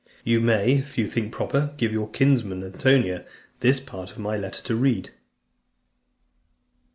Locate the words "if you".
0.71-1.05